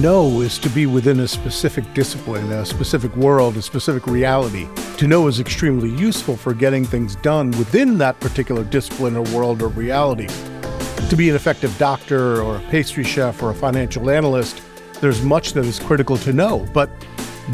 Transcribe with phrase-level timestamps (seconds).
[0.00, 4.66] Know is to be within a specific discipline, a specific world, a specific reality.
[4.96, 9.60] To know is extremely useful for getting things done within that particular discipline or world
[9.60, 10.28] or reality.
[11.08, 14.62] To be an effective doctor or a pastry chef or a financial analyst,
[15.02, 16.90] there's much that is critical to know, but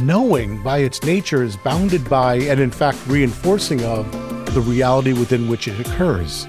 [0.00, 4.08] knowing by its nature is bounded by and in fact reinforcing of
[4.54, 6.46] the reality within which it occurs.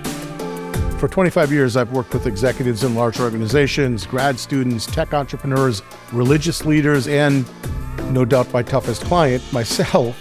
[0.97, 6.65] For 25 years, I've worked with executives in large organizations, grad students, tech entrepreneurs, religious
[6.65, 7.45] leaders, and
[8.11, 10.17] no doubt my toughest client, myself,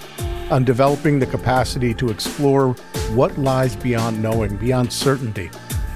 [0.53, 2.75] on developing the capacity to explore
[3.15, 5.51] what lies beyond knowing, beyond certainty.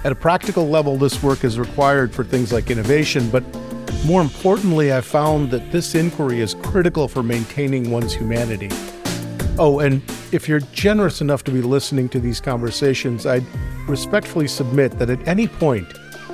[0.05, 3.45] At a practical level, this work is required for things like innovation, but
[4.07, 8.71] more importantly, I've found that this inquiry is critical for maintaining one's humanity.
[9.59, 13.45] Oh, and if you're generous enough to be listening to these conversations, I'd
[13.89, 15.87] respectfully submit that at any point,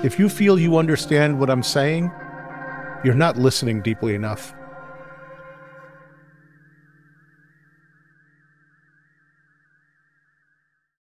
[0.05, 2.11] if you feel you understand what I'm saying,
[3.05, 4.55] you're not listening deeply enough.